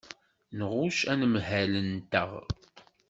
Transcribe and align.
Nɣucc 0.57 0.99
anemhal-nteɣ. 1.11 2.31